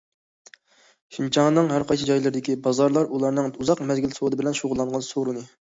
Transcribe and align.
شىنجاڭنىڭ 1.17 1.69
ھەر 1.73 1.85
قايسى 1.91 2.09
جايلىرىدىكى 2.09 2.57
بازارلار 2.67 3.13
ئۇلارنىڭ 3.13 3.55
ئۇزاق 3.55 3.87
مەزگىل 3.93 4.21
سودا 4.21 4.43
بىلەن 4.45 4.63
شۇغۇللانغان 4.63 5.11
سورۇنى. 5.15 5.51